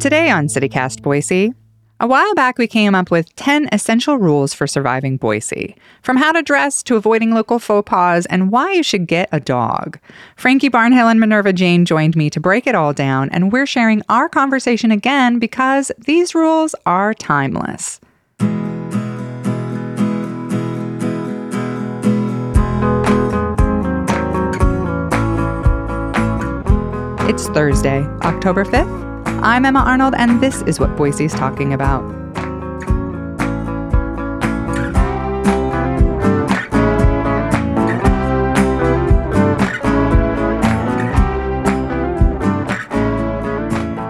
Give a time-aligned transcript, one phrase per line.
[0.00, 1.52] Today on CityCast Boise,
[1.98, 6.30] a while back we came up with 10 essential rules for surviving Boise, from how
[6.30, 9.98] to dress to avoiding local faux pas and why you should get a dog.
[10.36, 14.00] Frankie Barnhill and Minerva Jayne joined me to break it all down, and we're sharing
[14.08, 17.98] our conversation again because these rules are timeless.
[27.28, 29.42] It's Thursday, October 5th.
[29.42, 32.00] I'm Emma Arnold, and this is what Boise's talking about.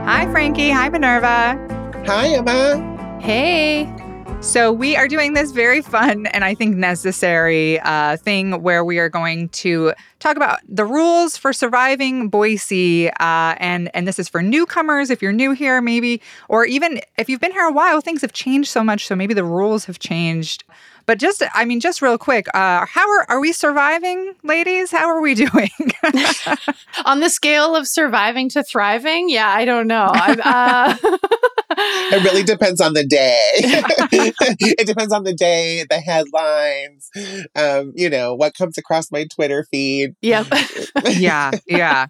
[0.04, 0.70] Hi, Frankie.
[0.70, 1.59] Hi, Minerva.
[2.06, 3.18] Hi, Emma.
[3.20, 3.98] Hey.
[4.41, 8.98] So, we are doing this very fun and I think necessary uh, thing where we
[8.98, 13.10] are going to talk about the rules for surviving Boise.
[13.10, 17.29] Uh, and, and this is for newcomers, if you're new here, maybe, or even if
[17.29, 19.07] you've been here a while, things have changed so much.
[19.07, 20.65] So, maybe the rules have changed.
[21.09, 24.90] But just, I mean, just real quick, uh, how are, are we surviving, ladies?
[24.90, 25.71] How are we doing?
[27.07, 29.30] On the scale of surviving to thriving?
[29.30, 30.12] Yeah, I don't know.
[32.10, 33.51] It really depends on the day.
[33.60, 37.10] it depends on the day, the headlines,
[37.54, 40.15] um, you know, what comes across my Twitter feed.
[40.23, 40.46] Yep.
[41.10, 42.06] yeah, yeah.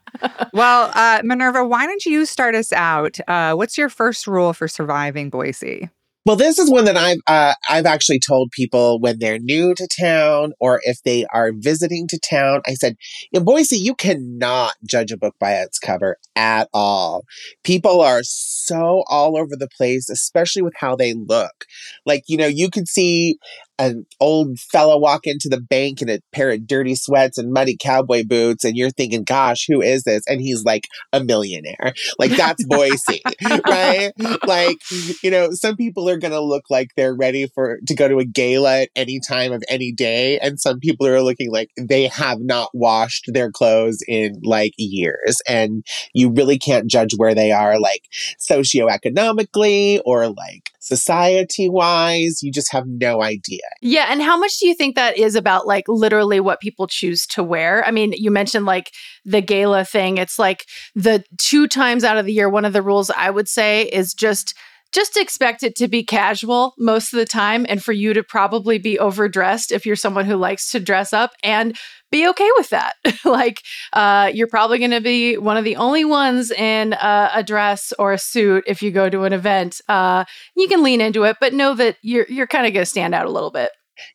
[0.52, 3.18] Well, uh, Minerva, why don't you start us out?
[3.26, 5.90] Uh, what's your first rule for surviving Boise?
[6.26, 9.88] Well, this is one that I've uh, I've actually told people when they're new to
[9.98, 12.60] town or if they are visiting to town.
[12.66, 12.96] I said,
[13.32, 17.24] in Boise, you cannot judge a book by its cover at all.
[17.64, 21.64] People are so all over the place, especially with how they look.
[22.04, 23.38] Like you know, you could see
[23.78, 27.76] an old fellow walk into the bank in a pair of dirty sweats and muddy
[27.80, 30.22] cowboy boots, and you're thinking, gosh, who is this?
[30.26, 31.94] And he's like a millionaire.
[32.18, 33.22] Like that's Boise,
[33.66, 34.12] right?
[34.46, 34.78] Like,
[35.22, 38.24] you know, some people are gonna look like they're ready for to go to a
[38.24, 42.40] gala at any time of any day, and some people are looking like they have
[42.40, 45.40] not washed their clothes in like years.
[45.48, 45.84] And
[46.14, 48.04] you really can't judge where they are like
[48.40, 52.42] socioeconomically or like society wise.
[52.42, 53.60] You just have no idea.
[53.80, 54.06] Yeah.
[54.08, 57.44] And how much do you think that is about like literally what people choose to
[57.44, 57.84] wear?
[57.86, 58.90] I mean, you mentioned like
[59.24, 60.18] the gala thing.
[60.18, 63.48] It's like the two times out of the year, one of the rules I would
[63.48, 64.54] say is just
[64.92, 68.78] just expect it to be casual most of the time and for you to probably
[68.78, 71.76] be overdressed if you're someone who likes to dress up and
[72.10, 72.94] be okay with that.
[73.24, 73.60] like,
[73.92, 77.92] uh, you're probably going to be one of the only ones in uh, a dress
[77.98, 79.80] or a suit if you go to an event.
[79.88, 80.24] Uh,
[80.56, 83.14] you can lean into it, but know that you're you're kind of going to stand
[83.14, 83.70] out a little bit.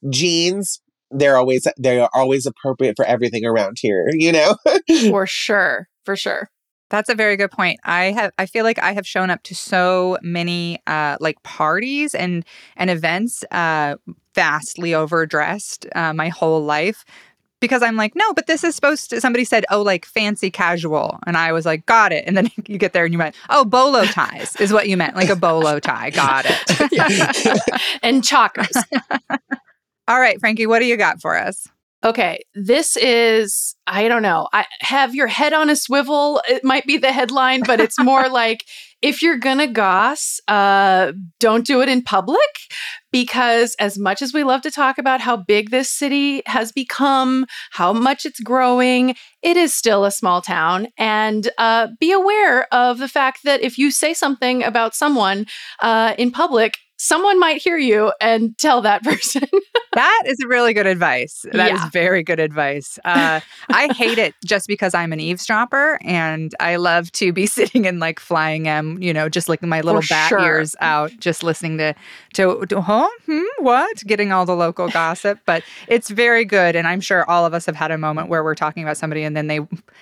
[0.10, 4.08] Jeans, they're always they're always appropriate for everything around here.
[4.12, 4.56] You know,
[5.10, 6.50] for sure, for sure.
[6.94, 7.80] That's a very good point.
[7.84, 12.14] I have I feel like I have shown up to so many uh like parties
[12.14, 12.46] and
[12.78, 13.96] and events uh
[14.36, 17.04] vastly overdressed uh, my whole life
[17.60, 19.20] because I'm like, no, but this is supposed to.
[19.20, 22.26] Somebody said, oh, like fancy casual, and I was like, got it.
[22.28, 25.16] And then you get there and you meant, oh, bolo ties is what you meant,
[25.16, 26.12] like a bolo tie.
[26.12, 27.72] Got it.
[28.04, 28.84] and chakras.
[30.08, 31.68] All right, Frankie, what do you got for us?
[32.06, 36.42] Okay, this is, I don't know, I have your head on a swivel.
[36.50, 38.66] It might be the headline, but it's more like
[39.02, 42.40] if you're gonna goss, uh, don't do it in public
[43.12, 47.46] because as much as we love to talk about how big this city has become,
[47.72, 50.88] how much it's growing, it is still a small town.
[50.98, 55.46] And uh, be aware of the fact that if you say something about someone
[55.80, 59.44] uh, in public, someone might hear you and tell that person.
[59.94, 61.46] that is really good advice.
[61.52, 61.86] That yeah.
[61.86, 62.98] is very good advice.
[63.04, 67.84] Uh, I hate it just because I'm an eavesdropper and I love to be sitting
[67.86, 70.40] in like flying M, you know, just like my little For bat sure.
[70.40, 71.94] ears out, just listening to,
[72.36, 73.10] to, to huh?
[73.26, 73.42] Hmm?
[73.60, 74.04] What?
[74.06, 75.40] Getting all the local gossip.
[75.46, 76.76] But it's very good.
[76.76, 79.24] And I'm sure all of us have had a moment where we're talking about somebody
[79.24, 79.60] and then they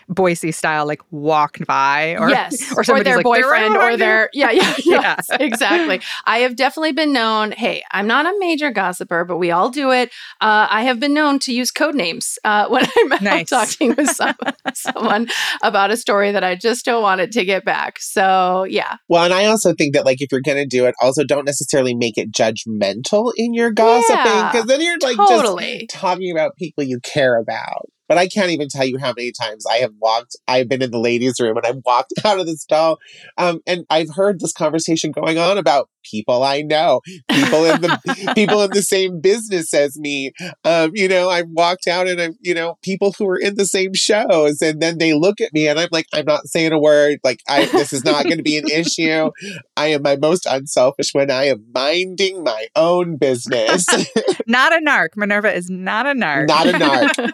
[0.08, 2.72] Boise style like walked by or, yes.
[2.78, 5.38] or, or their like, boyfriend or their, yeah, yeah, yeah, yeah.
[5.40, 6.00] exactly.
[6.26, 9.92] I have definitely been known, hey, I'm not a major gossiper, but we all do
[9.92, 10.10] it.
[10.40, 13.50] Uh, I have been known to use code names uh, when I'm nice.
[13.50, 15.28] talking with someone, someone
[15.62, 18.00] about a story that I just don't want it to get back.
[18.00, 18.98] So, yeah.
[19.10, 21.46] Well, and I also think that, like, if you're going to do it, also don't
[21.46, 25.88] necessarily make it judgmental in your gossiping because yeah, then you're like totally.
[25.90, 29.32] just talking about people you care about But I can't even tell you how many
[29.32, 32.46] times I have walked, I've been in the ladies' room and I've walked out of
[32.46, 33.00] the stall.
[33.38, 37.00] Um, and I've heard this conversation going on about people I know,
[37.30, 40.34] people in the people in the same business as me.
[40.66, 43.66] Um, you know, I've walked out and I'm, you know, people who are in the
[43.66, 46.80] same shows, and then they look at me and I'm like, I'm not saying a
[46.80, 47.20] word.
[47.24, 49.32] Like, I this is not going to be an issue.
[49.78, 53.88] I am my most unselfish when I am minding my own business.
[54.48, 55.16] not a narc.
[55.16, 56.48] Minerva is not a narc.
[56.48, 57.32] Not a narc.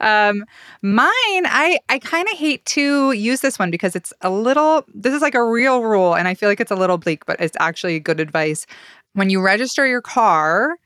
[0.00, 0.44] Um,
[0.82, 1.10] mine,
[1.46, 4.84] I I kind of hate to use this one because it's a little.
[4.94, 7.40] This is like a real rule, and I feel like it's a little bleak, but
[7.40, 8.66] it's actually good advice.
[9.14, 10.76] When you register your car,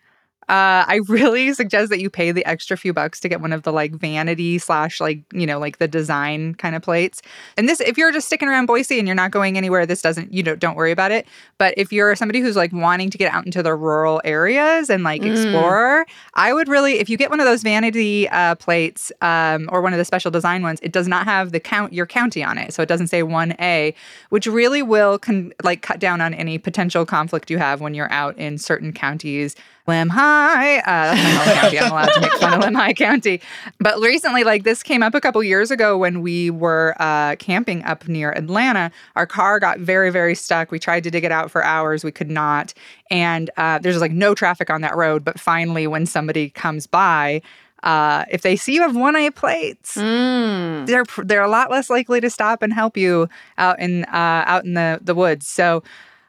[0.51, 3.63] uh, I really suggest that you pay the extra few bucks to get one of
[3.63, 7.23] the like vanity slash like you know like the design kind of plates.
[7.57, 10.33] And this, if you're just sticking around Boise and you're not going anywhere, this doesn't
[10.33, 11.29] you know don't worry about it.
[11.59, 15.05] But if you're somebody who's like wanting to get out into the rural areas and
[15.05, 15.31] like mm.
[15.31, 16.05] explore,
[16.35, 19.93] I would really if you get one of those vanity uh, plates um, or one
[19.93, 22.75] of the special design ones, it does not have the count your county on it,
[22.75, 23.95] so it doesn't say one A,
[24.31, 28.11] which really will con- like cut down on any potential conflict you have when you're
[28.11, 29.55] out in certain counties
[29.91, 30.79] Lemhi.
[30.79, 31.79] Uh, that's my home county.
[31.79, 33.41] I'm allowed to make fun of Lemhi County.
[33.79, 37.83] But recently, like this came up a couple years ago when we were uh, camping
[37.85, 38.91] up near Atlanta.
[39.17, 40.71] Our car got very, very stuck.
[40.71, 42.05] We tried to dig it out for hours.
[42.05, 42.73] We could not.
[43.11, 45.25] And uh, there's like no traffic on that road.
[45.25, 47.43] But finally, when somebody comes by,
[47.83, 50.87] uh, if they see you have one A plates, mm.
[50.87, 53.29] they're they're a lot less likely to stop and help you
[53.59, 55.47] out in uh, out in the the woods.
[55.47, 55.83] So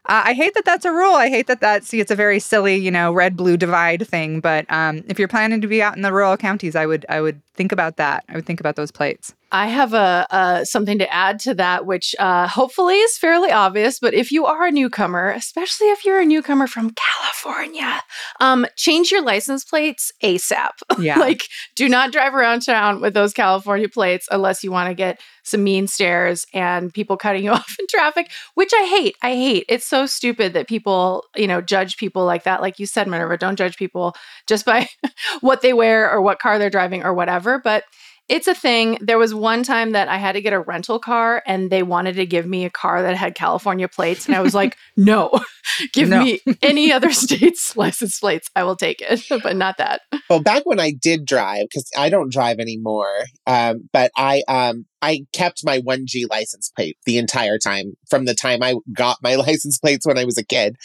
[0.05, 1.13] uh, I hate that that's a rule.
[1.13, 4.39] I hate that that's, see, it's a very silly, you know, red blue divide thing.
[4.39, 7.21] But um, if you're planning to be out in the rural counties, I would, I
[7.21, 8.23] would think about that.
[8.27, 9.35] I would think about those plates.
[9.51, 13.99] I have a, something to add to that, which uh, hopefully is fairly obvious.
[13.99, 18.01] But if you are a newcomer, especially if you're a newcomer from California,
[18.39, 20.69] um, change your license plates ASAP.
[21.01, 24.93] Yeah, like do not drive around town with those California plates unless you want to
[24.93, 29.15] get some mean stares and people cutting you off in traffic, which I hate.
[29.23, 29.65] I hate.
[29.67, 32.61] It's so stupid that people, you know, judge people like that.
[32.61, 34.15] Like you said, Minerva, don't judge people
[34.47, 34.87] just by
[35.41, 37.59] what they wear or what car they're driving or whatever.
[37.59, 37.83] But
[38.31, 38.97] it's a thing.
[39.01, 42.15] There was one time that I had to get a rental car and they wanted
[42.15, 44.25] to give me a car that had California plates.
[44.25, 45.37] And I was like, no,
[45.93, 46.23] give no.
[46.23, 48.49] me any other state's license plates.
[48.55, 50.01] I will take it, but not that.
[50.29, 54.85] Well, back when I did drive, because I don't drive anymore, um, but I um,
[55.01, 59.35] I kept my 1G license plate the entire time from the time I got my
[59.47, 60.77] license plates when I was a kid.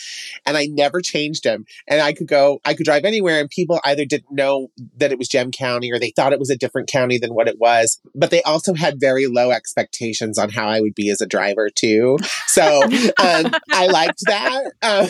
[0.44, 1.64] And I never changed them.
[1.86, 5.18] And I could go, I could drive anywhere and people either didn't know that it
[5.18, 8.00] was Gem County or they thought it was a different county than what it was.
[8.14, 11.68] But they also had very low expectations on how I would be as a driver
[11.68, 12.18] too.
[12.46, 12.82] So
[13.22, 14.72] um, I liked that.
[14.82, 15.08] Uh,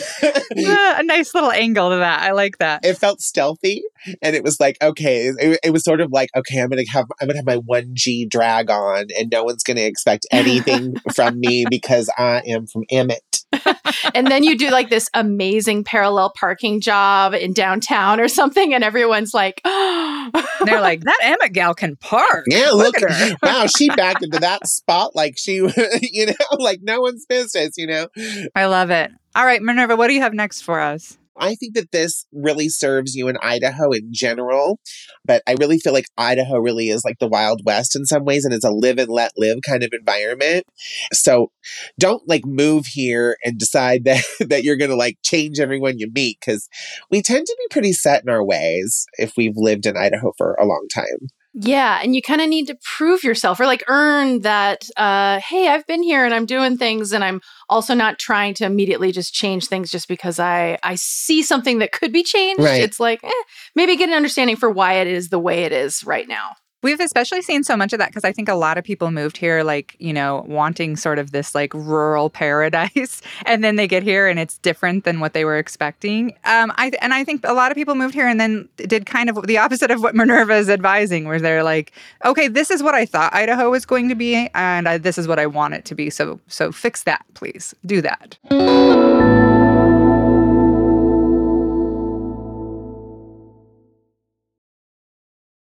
[0.99, 2.21] a nice little angle to that.
[2.21, 2.85] I like that.
[2.85, 3.83] It felt stealthy.
[4.21, 6.91] And it was like, okay, it, it was sort of like, okay, I'm going to
[6.91, 9.83] have, I'm going to have my 1G drag on on and no one's going to
[9.83, 13.21] expect anything from me because I am from Emmett.
[14.13, 18.83] and then you do like this amazing parallel parking job in downtown or something, and
[18.83, 22.45] everyone's like, they're like, that Emmett gal can park.
[22.49, 23.37] Yeah, look, look at her.
[23.41, 25.55] wow, she backed into that spot like she,
[26.01, 28.07] you know, like no one's business, you know?
[28.55, 29.11] I love it.
[29.35, 31.17] All right, Minerva, what do you have next for us?
[31.39, 34.79] I think that this really serves you in Idaho in general,
[35.25, 38.45] but I really feel like Idaho really is like the Wild West in some ways,
[38.45, 40.65] and it's a live and let live kind of environment.
[41.13, 41.51] So
[41.99, 46.09] don't like move here and decide that, that you're going to like change everyone you
[46.13, 46.67] meet because
[47.11, 50.55] we tend to be pretty set in our ways if we've lived in Idaho for
[50.55, 51.29] a long time.
[51.59, 55.69] Yeah, and you kind of need to prove yourself or like earn that uh hey,
[55.69, 59.33] I've been here and I'm doing things and I'm also not trying to immediately just
[59.33, 62.61] change things just because I I see something that could be changed.
[62.61, 62.83] Right.
[62.83, 63.43] It's like, eh,
[63.75, 66.51] maybe get an understanding for why it is the way it is right now.
[66.83, 69.37] We've especially seen so much of that because I think a lot of people moved
[69.37, 73.21] here, like, you know, wanting sort of this like rural paradise.
[73.45, 76.33] And then they get here and it's different than what they were expecting.
[76.45, 79.29] Um, I, and I think a lot of people moved here and then did kind
[79.29, 81.93] of the opposite of what Minerva is advising, where they're like,
[82.25, 85.27] okay, this is what I thought Idaho was going to be, and I, this is
[85.27, 86.09] what I want it to be.
[86.09, 87.73] So, so fix that, please.
[87.85, 88.37] Do that.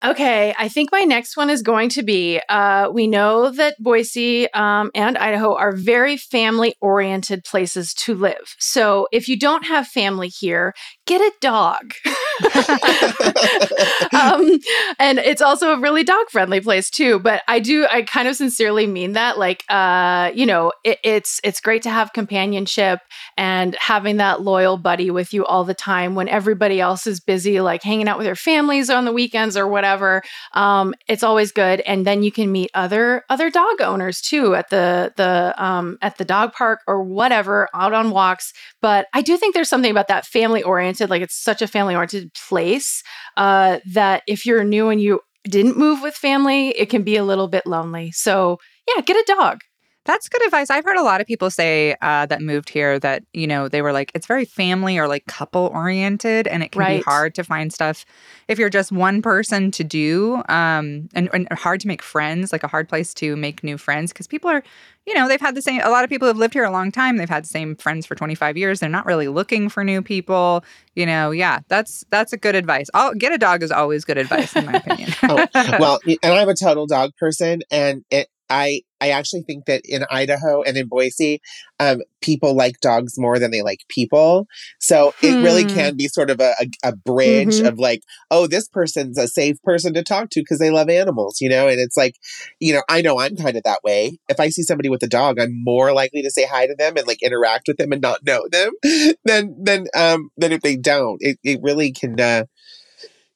[0.05, 4.53] Okay, I think my next one is going to be uh, we know that Boise
[4.53, 8.57] um, and Idaho are very family oriented places to live.
[8.59, 10.75] So if you don't have family here,
[11.07, 11.95] get a dog.
[14.13, 14.59] um,
[14.99, 17.19] and it's also a really dog friendly place too.
[17.19, 19.39] But I do, I kind of sincerely mean that.
[19.39, 23.01] Like, uh, you know, it, it's it's great to have companionship
[23.37, 27.61] and having that loyal buddy with you all the time when everybody else is busy,
[27.61, 30.23] like hanging out with their families on the weekends or whatever.
[30.53, 34.71] Um, it's always good, and then you can meet other other dog owners too at
[34.71, 38.53] the the um, at the dog park or whatever out on walks.
[38.81, 41.95] But I do think there's something about that family oriented, like it's such a family
[41.95, 43.03] oriented place
[43.37, 47.25] uh, that if you're new and you didn't move with family, it can be a
[47.25, 48.13] little bit lonely.
[48.13, 48.59] So,
[48.89, 49.61] yeah, get a dog.
[50.05, 50.69] That's good advice.
[50.69, 53.83] I've heard a lot of people say uh, that moved here that, you know, they
[53.83, 56.99] were like, it's very family or like couple oriented and it can right.
[56.99, 58.05] be hard to find stuff
[58.49, 62.65] if you're just one person to do um, and, and hard to make friends, like
[62.65, 64.65] a hard place to make new friends because people are,
[65.07, 66.91] you know, they've had the same, a lot of people have lived here a long
[66.91, 67.17] time.
[67.17, 68.81] They've had the same friends for 25 years.
[68.81, 70.65] They're not really looking for new people.
[70.97, 72.89] You know, yeah, that's, that's a good advice.
[72.93, 75.11] I'll get a dog is always good advice in my opinion.
[75.23, 75.47] oh,
[75.79, 80.05] well, and I'm a total dog person and it, I I actually think that in
[80.11, 81.41] Idaho and in Boise,
[81.81, 84.47] um, people like dogs more than they like people.
[84.79, 85.27] So hmm.
[85.27, 85.75] it really hmm.
[85.75, 87.67] can be sort of a, a, a bridge mm-hmm.
[87.67, 91.41] of like, oh, this person's a safe person to talk to because they love animals,
[91.41, 91.67] you know?
[91.67, 92.17] And it's like,
[92.61, 94.19] you know, I know I'm kind of that way.
[94.29, 96.97] If I see somebody with a dog, I'm more likely to say hi to them
[96.97, 98.71] and like interact with them and not know them
[99.25, 101.19] than than um than if they don't.
[101.21, 102.45] It it really can uh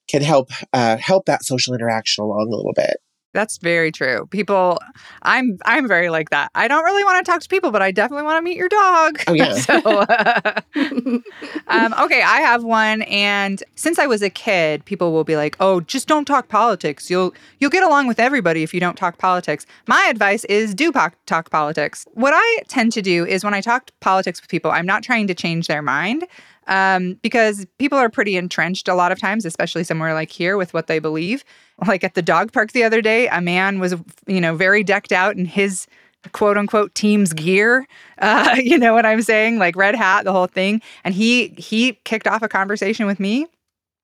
[0.09, 2.99] can help uh help that social interaction along a little bit.
[3.37, 4.27] That's very true.
[4.31, 4.81] People,
[5.21, 6.51] I'm I'm very like that.
[6.55, 8.71] I don't really want to talk to people, but I definitely want to meet your
[8.71, 9.19] dog.
[9.27, 9.53] Oh yeah.
[9.69, 10.61] so, uh,
[11.69, 15.55] um, okay, I have one, and since I was a kid, people will be like,
[15.61, 17.11] "Oh, just don't talk politics.
[17.11, 20.91] You'll you'll get along with everybody if you don't talk politics." My advice is do
[20.91, 22.07] po- talk politics.
[22.15, 25.27] What I tend to do is when I talk politics with people, I'm not trying
[25.27, 26.25] to change their mind
[26.67, 30.75] um, because people are pretty entrenched a lot of times, especially somewhere like here with
[30.75, 31.45] what they believe.
[31.87, 33.95] Like at the dog park the other day, a man was,
[34.27, 35.87] you know, very decked out in his
[36.33, 37.87] quote unquote team's gear.
[38.19, 39.59] Uh, you know what I'm saying?
[39.59, 40.81] Like red hat, the whole thing.
[41.05, 43.47] And he he kicked off a conversation with me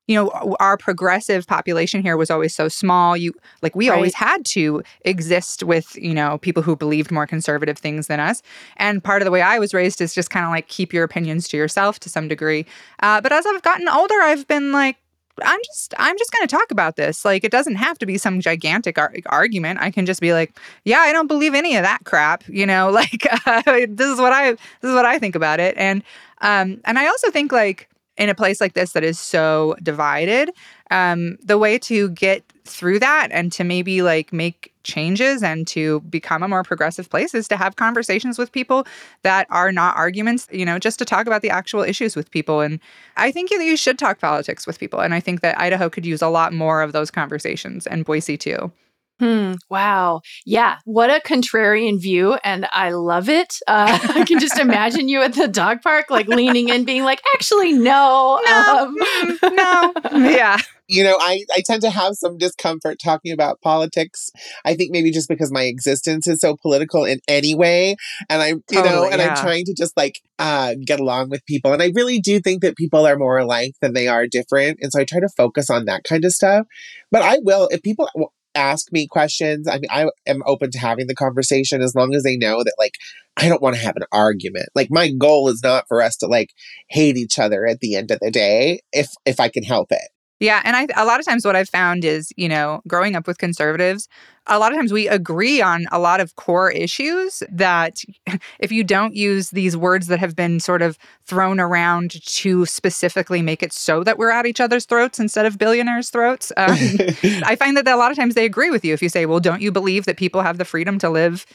[0.06, 3.32] you know our progressive population here was always so small you
[3.62, 3.96] like we right.
[3.96, 8.42] always had to exist with you know people who believed more conservative things than us.
[8.76, 11.04] And part of the way i was raised is just kind of like keep your
[11.04, 12.66] opinions to yourself to some degree.
[13.00, 14.96] Uh, but as i've gotten older i've been like
[15.42, 17.24] i'm just i'm just going to talk about this.
[17.24, 19.80] Like it doesn't have to be some gigantic ar- argument.
[19.80, 22.90] I can just be like yeah i don't believe any of that crap you know?
[23.02, 25.76] Like uh, this is what i this is what i think about it.
[25.78, 26.02] And
[26.40, 27.88] um and i also think like
[28.18, 30.50] in a place like this that is so divided,
[30.90, 36.00] um, the way to get through that and to maybe like make changes and to
[36.00, 38.86] become a more progressive place is to have conversations with people
[39.22, 42.60] that are not arguments, you know, just to talk about the actual issues with people.
[42.60, 42.80] And
[43.16, 45.00] I think that you should talk politics with people.
[45.00, 48.36] And I think that Idaho could use a lot more of those conversations and Boise
[48.36, 48.72] too.
[49.22, 49.52] Hmm.
[49.70, 50.22] Wow.
[50.44, 50.78] Yeah.
[50.84, 52.38] What a contrarian view.
[52.42, 53.58] And I love it.
[53.68, 57.22] Uh, I can just imagine you at the dog park, like leaning in, being like,
[57.34, 58.40] actually, no.
[58.52, 58.78] No.
[58.78, 58.96] Um.
[58.98, 59.56] Mm,
[60.12, 60.28] no.
[60.32, 60.58] Yeah.
[60.88, 64.30] You know, I, I tend to have some discomfort talking about politics.
[64.64, 67.96] I think maybe just because my existence is so political in any way.
[68.28, 69.28] And I'm, you totally, know, and yeah.
[69.28, 71.72] I'm trying to just like uh, get along with people.
[71.72, 74.80] And I really do think that people are more alike than they are different.
[74.82, 76.66] And so I try to focus on that kind of stuff.
[77.10, 78.08] But I will, if people,
[78.54, 79.68] ask me questions.
[79.68, 82.74] I mean, I am open to having the conversation as long as they know that,
[82.78, 82.94] like,
[83.36, 84.68] I don't want to have an argument.
[84.74, 86.50] Like, my goal is not for us to like
[86.88, 90.08] hate each other at the end of the day, if if I can help it.
[90.42, 93.28] Yeah, and I a lot of times what I've found is, you know, growing up
[93.28, 94.08] with conservatives,
[94.48, 98.02] a lot of times we agree on a lot of core issues that
[98.58, 103.40] if you don't use these words that have been sort of thrown around to specifically
[103.40, 106.76] make it so that we're at each other's throats instead of billionaires' throats, um,
[107.44, 108.92] I find that a lot of times they agree with you.
[108.94, 111.46] If you say, well, don't you believe that people have the freedom to live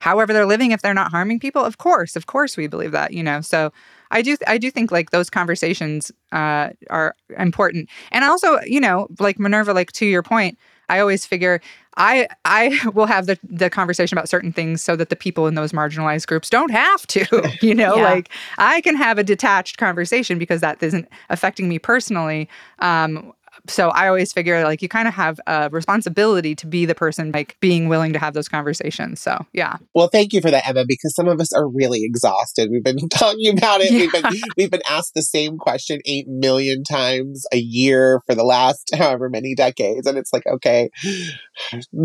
[0.00, 1.64] however they're living if they're not harming people?
[1.64, 3.40] Of course, of course we believe that, you know.
[3.40, 3.72] So
[4.12, 7.88] I do I do think like those conversations uh, are important.
[8.12, 11.60] And also, you know, like Minerva, like to your point, I always figure
[11.96, 15.54] I I will have the the conversation about certain things so that the people in
[15.54, 17.26] those marginalized groups don't have to.
[17.62, 18.02] You know, yeah.
[18.02, 18.28] like
[18.58, 22.48] I can have a detached conversation because that isn't affecting me personally.
[22.80, 23.32] Um,
[23.66, 27.32] so I always figure like you kind of have a responsibility to be the person
[27.32, 29.20] like being willing to have those conversations.
[29.20, 29.76] So yeah.
[29.94, 32.70] Well, thank you for that, Emma, because some of us are really exhausted.
[32.70, 33.90] We've been talking about it.
[33.90, 33.98] Yeah.
[33.98, 34.24] We've been
[34.56, 39.28] we've been asked the same question eight million times a year for the last however
[39.28, 40.06] many decades.
[40.06, 40.90] And it's like, okay,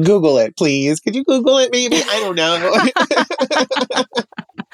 [0.04, 1.00] Google it, please.
[1.00, 1.98] Could you Google it maybe?
[1.98, 2.58] I don't know.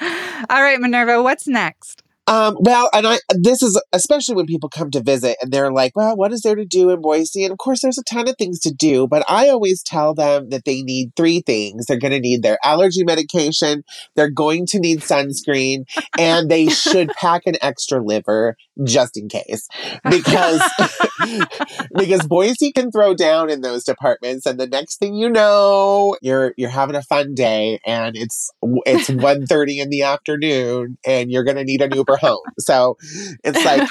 [0.50, 2.03] All right, Minerva, what's next?
[2.26, 5.94] Um, well, and I this is especially when people come to visit and they're like,
[5.94, 8.36] "Well, what is there to do in Boise?" And of course, there's a ton of
[8.38, 11.86] things to do, but I always tell them that they need three things.
[11.86, 15.84] They're going to need their allergy medication, they're going to need sunscreen,
[16.18, 19.68] and they should pack an extra liver just in case,
[20.08, 20.62] because
[21.96, 26.54] because Boise can throw down in those departments, and the next thing you know, you're
[26.56, 28.50] you're having a fun day, and it's
[28.86, 32.40] it's 1.30 in the afternoon, and you're going to need an Uber home.
[32.58, 32.96] So
[33.44, 33.88] it's like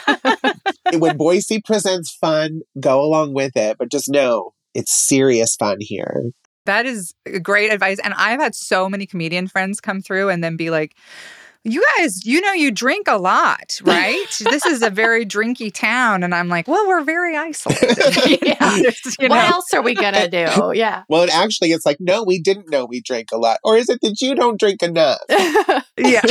[0.99, 6.31] when Boise presents fun, go along with it, but just know it's serious fun here.
[6.65, 7.99] That is great advice.
[8.03, 10.95] And I've had so many comedian friends come through and then be like,
[11.65, 14.25] you guys, you know, you drink a lot, right?
[14.39, 16.23] this is a very drinky town.
[16.23, 18.41] And I'm like, well, we're very isolated.
[18.41, 18.75] yeah.
[19.19, 19.35] you know?
[19.35, 20.73] What else are we going to do?
[20.75, 21.03] Yeah.
[21.07, 23.59] Well, actually, it's like, no, we didn't know we drank a lot.
[23.63, 25.19] Or is it that you don't drink enough?
[25.97, 26.21] yeah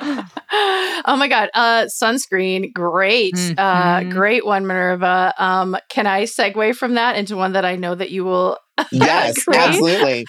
[1.06, 1.50] oh my god.
[1.54, 2.72] Uh sunscreen.
[2.72, 3.34] Great.
[3.34, 4.08] Uh, mm-hmm.
[4.10, 5.34] uh great one minerva.
[5.38, 8.58] Um can i segue from that into one that i know that you will
[8.92, 10.26] yes absolutely.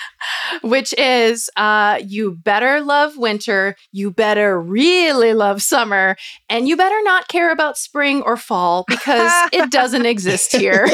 [0.63, 6.15] Which is uh, you better love winter, you better really love summer,
[6.49, 10.87] and you better not care about spring or fall because it doesn't exist here.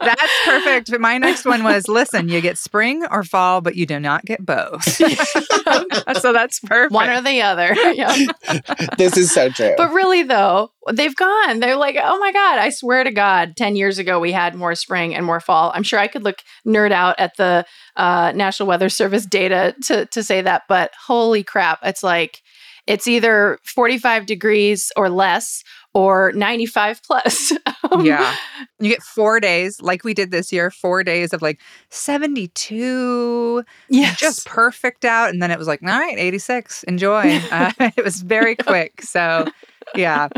[0.00, 0.98] That's perfect.
[0.98, 4.44] My next one was listen, you get spring or fall, but you do not get
[4.44, 4.82] both.
[6.20, 6.92] so that's perfect.
[6.92, 7.74] One or the other.
[7.94, 8.16] Yeah.
[8.98, 9.74] This is so true.
[9.76, 11.60] But really, though, they've gone.
[11.60, 14.74] They're like, oh my God, I swear to God, 10 years ago, we had more
[14.74, 15.70] spring and more fall.
[15.74, 17.64] I'm sure I could look nerd out at the
[17.96, 22.42] uh, National Weather Service data to, to say that, but holy crap, it's like,
[22.86, 25.62] it's either 45 degrees or less
[25.94, 27.52] or 95 plus.
[27.90, 28.36] um, yeah.
[28.80, 31.60] You get four days, like we did this year, four days of like
[31.90, 33.64] 72.
[33.88, 34.18] Yes.
[34.18, 35.30] Just perfect out.
[35.30, 36.82] And then it was like, all right, 86.
[36.84, 37.40] Enjoy.
[37.54, 39.00] Uh, it was very quick.
[39.02, 39.46] So
[39.94, 40.28] yeah.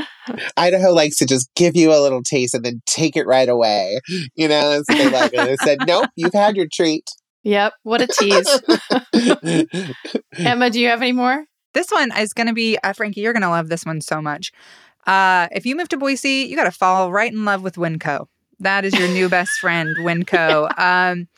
[0.57, 4.01] Idaho likes to just give you a little taste and then take it right away.
[4.35, 5.33] You know, that's what they like.
[5.33, 7.09] They said, nope, you've had your treat.
[7.45, 7.73] Yep.
[7.85, 8.61] What a tease.
[10.37, 11.45] Emma, do you have any more?
[11.77, 14.21] This one is going to be, uh, Frankie, you're going to love this one so
[14.21, 14.51] much.
[15.07, 18.27] Uh, if you move to Boise, you got to fall right in love with Winco.
[18.61, 20.77] That is your new best friend, Winco.
[20.79, 21.29] Um,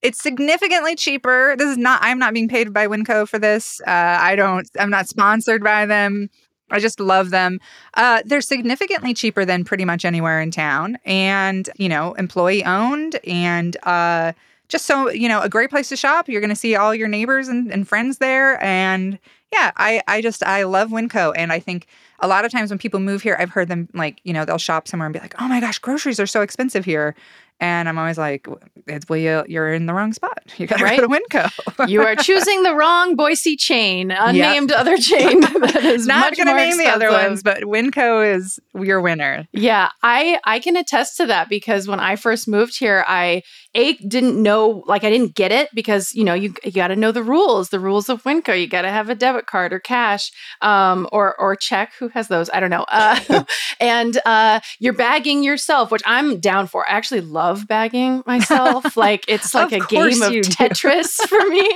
[0.00, 1.54] it's significantly cheaper.
[1.56, 3.80] This is not, I'm not being paid by Winco for this.
[3.86, 6.28] Uh, I don't, I'm not sponsored by them.
[6.72, 7.60] I just love them.
[7.94, 13.20] Uh, they're significantly cheaper than pretty much anywhere in town, and you know, employee owned,
[13.26, 14.32] and uh,
[14.68, 16.28] just so you know, a great place to shop.
[16.28, 19.18] You're going to see all your neighbors and, and friends there, and
[19.52, 21.86] yeah, I I just I love Winco, and I think
[22.20, 24.58] a lot of times when people move here, I've heard them like you know they'll
[24.58, 27.14] shop somewhere and be like, oh my gosh, groceries are so expensive here,
[27.62, 28.48] and I'm always like,
[28.88, 30.42] it's well, you, you're in the wrong spot.
[30.56, 30.98] You got to right?
[30.98, 31.88] go to Winco.
[31.88, 34.78] you are choosing the wrong Boise chain, unnamed yep.
[34.80, 36.98] other chain that is not going to name expensive.
[36.98, 39.46] the other ones, but Winco is your winner.
[39.52, 43.42] Yeah, I I can attest to that because when I first moved here, I
[43.74, 46.96] a didn't know like I didn't get it because you know you you got to
[46.96, 48.58] know the rules, the rules of Winco.
[48.58, 50.30] You got to have a debit card or cash,
[50.60, 51.92] um, or or check.
[51.98, 52.50] Who has those?
[52.52, 52.84] I don't know.
[52.88, 53.44] Uh,
[53.80, 56.88] and uh, you're bagging yourself, which I'm down for.
[56.88, 58.96] I actually love bagging myself.
[58.96, 61.74] like it's like a game of Tetris for me.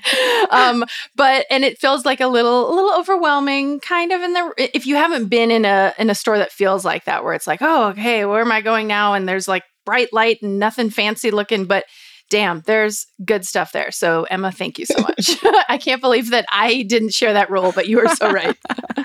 [0.50, 4.52] um, but and it feels like a little a little overwhelming, kind of in the
[4.74, 7.46] if you haven't been in a in a store that feels like that, where it's
[7.46, 9.14] like, oh, okay, where am I going now?
[9.14, 11.84] And there's like bright light and nothing fancy looking, but
[12.28, 13.90] damn, there's good stuff there.
[13.90, 15.36] So, Emma, thank you so much.
[15.68, 18.56] I can't believe that I didn't share that rule, but you are so right.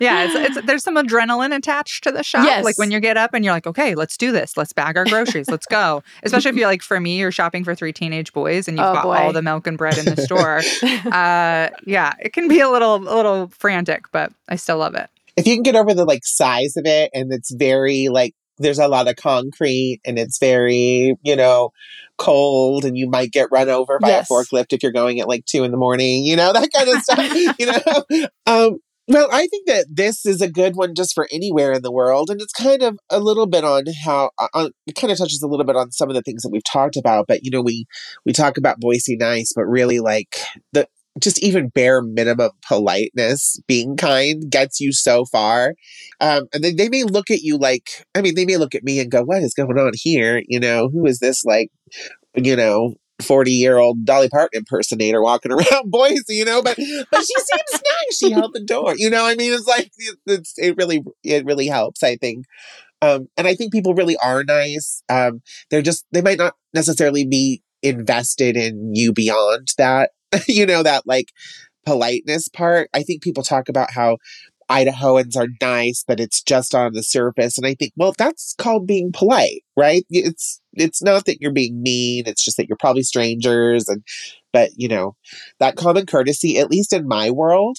[0.00, 2.44] yeah, it's, it's, there's some adrenaline attached to the shop.
[2.44, 2.64] Yes.
[2.64, 4.56] Like when you get up and you're like, okay, let's do this.
[4.56, 5.48] Let's bag our groceries.
[5.48, 6.02] let's go.
[6.22, 8.94] Especially if you're like, for me, you're shopping for three teenage boys and you've oh,
[8.94, 9.16] got boy.
[9.16, 10.58] all the milk and bread in the store.
[11.12, 15.10] uh, yeah, it can be a little, a little frantic, but I still love it
[15.36, 18.78] if you can get over the like size of it and it's very like there's
[18.78, 21.70] a lot of concrete and it's very, you know,
[22.16, 24.30] cold and you might get run over by yes.
[24.30, 26.88] a forklift if you're going at like two in the morning, you know, that kind
[26.88, 28.26] of stuff, you know.
[28.46, 28.78] Um,
[29.10, 32.28] well, I think that this is a good one just for anywhere in the world.
[32.28, 35.40] And it's kind of a little bit on how, uh, on, it kind of touches
[35.42, 37.26] a little bit on some of the things that we've talked about.
[37.26, 37.86] But, you know, we,
[38.26, 40.36] we talk about Boise nice, but really like
[40.74, 40.88] the,
[41.20, 45.74] just even bare minimum politeness, being kind gets you so far.
[46.20, 48.84] Um, and they, they may look at you like, I mean, they may look at
[48.84, 50.42] me and go, what is going on here?
[50.48, 51.70] You know, who is this like,
[52.34, 57.20] you know, 40 year old Dolly Parton impersonator walking around Boise, you know, but, but
[57.20, 58.18] she seems nice.
[58.18, 59.90] She held the door, you know, I mean, it's like,
[60.26, 62.44] it's, it really, it really helps, I think.
[63.00, 65.02] Um, and I think people really are nice.
[65.08, 70.10] Um, they're just, they might not necessarily be invested in you beyond that
[70.48, 71.32] you know, that like
[71.86, 72.90] politeness part.
[72.94, 74.18] I think people talk about how
[74.70, 77.56] Idahoans are nice, but it's just on the surface.
[77.56, 80.04] And I think, well, that's called being polite, right?
[80.10, 82.24] It's it's not that you're being mean.
[82.26, 84.02] It's just that you're probably strangers, and
[84.52, 85.16] but you know
[85.58, 87.78] that common courtesy, at least in my world,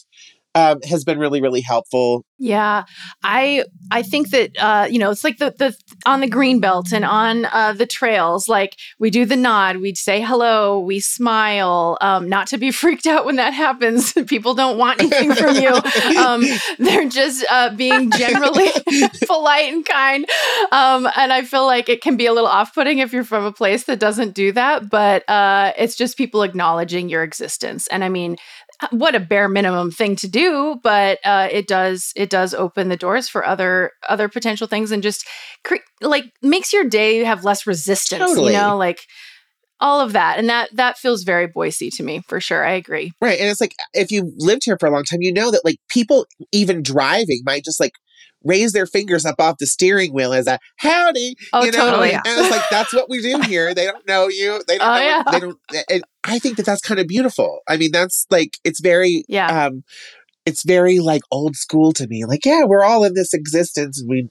[0.60, 2.86] um, has been really really helpful yeah,
[3.22, 6.94] I I think that uh, you know it's like the the on the green belt
[6.94, 8.48] and on uh, the trails.
[8.48, 11.98] Like we do the nod, we say hello, we smile.
[12.00, 14.14] Um, not to be freaked out when that happens.
[14.28, 15.74] People don't want anything from you.
[16.18, 16.44] Um,
[16.80, 18.70] they're just uh, being generally
[19.28, 20.26] polite and kind.
[20.72, 23.44] Um, and I feel like it can be a little off putting if you're from
[23.44, 24.90] a place that doesn't do that.
[24.90, 27.88] But uh, it's just people acknowledging your existence.
[27.88, 28.38] And I mean,
[28.92, 32.98] what a bare minimum thing to do, but uh, it does it does open the
[32.98, 35.28] doors for other other potential things and just
[35.64, 38.22] cre- like makes your day have less resistance.
[38.22, 38.54] Totally.
[38.54, 39.02] You know, like
[39.82, 43.14] all of that and that that feels very boise to me for sure i agree
[43.22, 45.64] right and it's like if you lived here for a long time you know that
[45.64, 47.94] like people even driving might just like
[48.44, 51.36] raise their fingers up off the steering wheel as a howdy.
[51.54, 51.78] Oh, you know?
[51.78, 52.14] totally.
[52.14, 53.74] And it's like that's what we do here.
[53.74, 54.62] They don't know you.
[54.68, 54.88] They don't.
[54.88, 55.24] Oh, know yeah.
[55.24, 55.60] What, they don't.
[55.90, 57.60] And I think that that's kind of beautiful.
[57.68, 59.24] I mean, that's like it's very.
[59.28, 59.66] Yeah.
[59.66, 59.84] Um,
[60.46, 62.26] it's very like old school to me.
[62.26, 64.04] Like, yeah, we're all in this existence.
[64.08, 64.30] We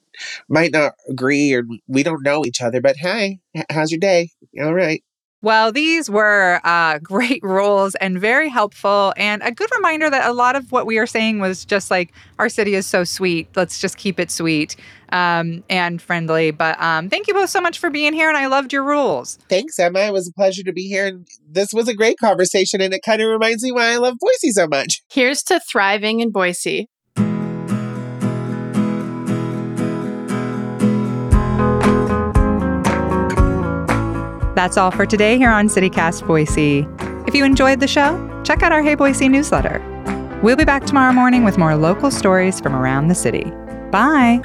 [0.49, 3.39] might not agree or we don't know each other, but hey,
[3.71, 4.31] how's your day?
[4.61, 5.05] All right.
[5.41, 10.33] Well, these were uh, great rules and very helpful, and a good reminder that a
[10.33, 13.49] lot of what we are saying was just like our city is so sweet.
[13.55, 14.77] Let's just keep it sweet
[15.11, 16.51] um, and friendly.
[16.51, 19.39] But um, thank you both so much for being here, and I loved your rules.
[19.49, 20.01] Thanks, Emma.
[20.01, 23.03] It was a pleasure to be here, and this was a great conversation, and it
[23.05, 25.03] kind of reminds me why I love Boise so much.
[25.11, 26.89] Here's to thriving in Boise.
[34.59, 36.85] That's all for today here on CityCast Boise.
[37.29, 39.81] If you enjoyed the show, check out our Hey Boise newsletter.
[40.43, 43.53] We'll be back tomorrow morning with more local stories from around the city.
[43.93, 44.41] Bye.